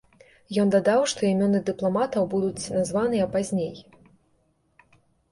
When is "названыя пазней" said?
2.77-3.69